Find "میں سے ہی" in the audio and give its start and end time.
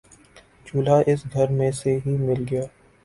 1.51-2.17